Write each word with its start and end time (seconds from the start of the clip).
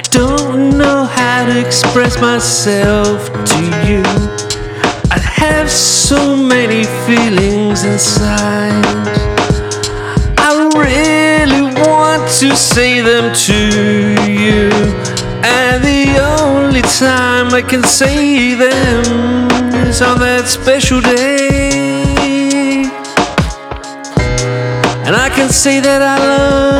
I 0.00 0.02
don't 0.04 0.78
know 0.78 1.04
how 1.04 1.44
to 1.44 1.60
express 1.60 2.18
myself 2.22 3.26
to 3.26 3.62
you. 3.86 4.02
I 5.10 5.18
have 5.18 5.70
so 5.70 6.34
many 6.34 6.84
feelings 7.04 7.84
inside. 7.84 8.82
I 10.38 10.70
really 10.74 11.64
want 11.82 12.22
to 12.40 12.56
say 12.56 13.02
them 13.02 13.34
to 13.46 13.60
you. 14.24 14.70
And 15.44 15.84
the 15.84 16.18
only 16.40 16.80
time 16.80 17.52
I 17.52 17.60
can 17.60 17.82
say 17.84 18.54
them 18.54 19.04
is 19.86 20.00
on 20.00 20.18
that 20.20 20.48
special 20.48 21.02
day. 21.02 22.84
And 25.04 25.14
I 25.14 25.28
can 25.28 25.50
say 25.50 25.80
that 25.80 26.00
I 26.00 26.16
love 26.16 26.79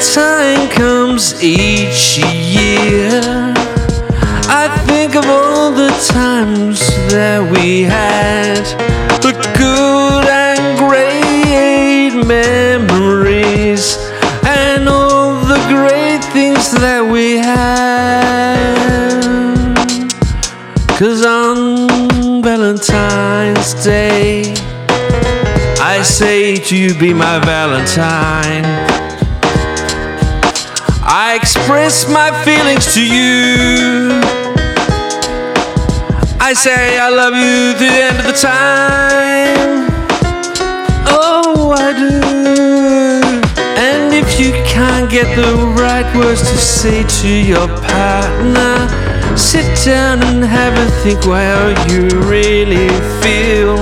time 0.00 0.68
comes 0.70 1.42
each 1.42 2.18
year, 2.18 3.20
I 4.48 4.68
think 4.86 5.14
of 5.14 5.24
all 5.26 5.70
the 5.72 5.90
times 6.12 6.80
that 7.10 7.40
we 7.42 7.82
had 7.82 8.64
the 9.22 9.32
good 9.56 10.26
and 10.28 10.78
great 10.78 12.26
memories 12.26 13.96
and 14.44 14.88
all 14.88 15.34
the 15.44 15.60
great 15.68 16.24
things 16.32 16.70
that 16.72 17.04
we 17.04 17.36
had. 17.36 18.22
Cause 20.98 21.24
on 21.24 22.42
Valentine's 22.42 23.74
Day, 23.84 24.54
I 25.80 26.02
say 26.02 26.56
to 26.56 26.76
you, 26.76 26.94
be 26.94 27.12
my 27.12 27.38
Valentine. 27.40 28.81
I 31.04 31.34
express 31.34 32.08
my 32.08 32.30
feelings 32.44 32.94
to 32.94 33.04
you. 33.04 34.20
I 36.40 36.52
say 36.54 36.96
I 36.96 37.08
love 37.08 37.34
you 37.34 37.72
to 37.72 37.78
the 37.78 37.90
end 37.90 38.18
of 38.20 38.26
the 38.26 38.38
time. 38.38 39.90
Oh, 41.08 41.74
I 41.76 41.92
do. 41.92 42.20
And 43.80 44.14
if 44.14 44.38
you 44.38 44.52
can't 44.64 45.10
get 45.10 45.26
the 45.34 45.56
right 45.74 46.06
words 46.16 46.42
to 46.42 46.56
say 46.56 47.02
to 47.02 47.28
your 47.28 47.66
partner, 47.66 49.36
sit 49.36 49.66
down 49.84 50.22
and 50.22 50.44
have 50.44 50.78
a 50.78 50.90
think 51.02 51.24
how 51.24 51.74
you 51.90 52.08
really 52.30 52.88
feel. 53.20 53.76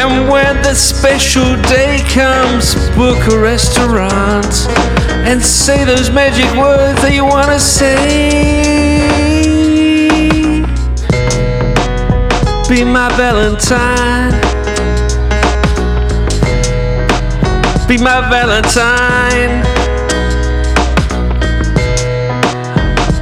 And 0.00 0.30
when 0.30 0.62
the 0.62 0.74
special 0.74 1.54
day 1.68 2.02
comes, 2.08 2.74
book 2.96 3.18
a 3.30 3.38
restaurant 3.38 5.05
and 5.28 5.42
say 5.42 5.84
those 5.84 6.08
magic 6.08 6.46
words 6.56 7.02
that 7.02 7.12
you 7.12 7.24
want 7.24 7.48
to 7.48 7.58
say. 7.58 7.96
Be 12.68 12.84
my 12.84 13.08
Valentine. 13.16 14.30
Be 17.88 17.98
my 17.98 18.20
Valentine. 18.30 19.64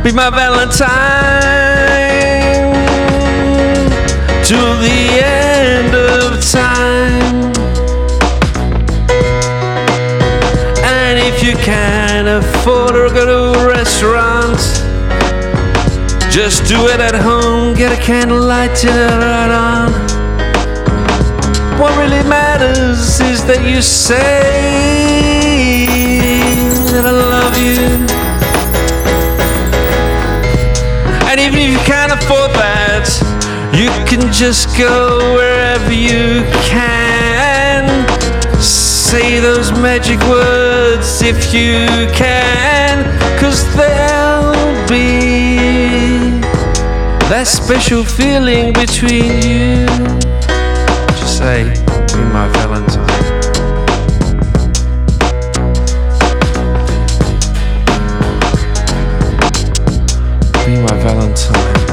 Be 0.03 0.13
my 0.13 0.29
Valentine 0.29 1.55
till 4.45 4.79
the 4.79 5.04
can't 11.65 12.29
afford 12.29 12.91
to 12.91 13.09
go 13.15 13.25
to 13.25 13.59
a 13.59 13.67
restaurant, 13.67 14.59
just 16.31 16.69
do 16.69 16.89
it 16.89 17.01
at 17.01 17.15
home. 17.15 17.73
Get 17.75 17.91
a 17.91 18.03
candlelight 18.03 18.77
dinner 18.79 19.09
right 19.19 19.49
on. 19.49 19.91
What 21.81 21.97
really 21.97 22.23
matters 22.29 23.19
is 23.21 23.43
that 23.47 23.65
you 23.67 23.81
say 23.81 24.21
that 26.93 27.07
I 27.07 27.11
love 27.11 27.57
you. 27.57 27.81
And 31.31 31.41
even 31.41 31.61
if 31.61 31.71
you 31.71 31.79
can't 31.87 32.13
afford 32.13 32.51
that, 32.61 33.09
you 33.73 33.89
can 34.05 34.31
just 34.31 34.77
go 34.77 35.35
wherever 35.35 35.91
you 35.91 36.45
can 36.69 37.04
say 39.21 39.39
those 39.39 39.71
magic 39.71 40.19
words 40.23 41.23
if 41.23 41.55
you 41.55 41.87
can, 42.13 43.05
cause 43.39 43.63
there'll 43.77 44.53
be 44.89 46.41
that 47.31 47.47
special 47.47 48.03
feeling 48.03 48.73
between 48.73 49.31
you. 49.49 49.87
Just 51.15 51.39
say, 51.39 51.63
be 52.13 52.23
my 52.35 52.49
Valentine. 52.55 53.07
Be 60.67 60.75
my 60.83 60.97
Valentine. 61.05 61.84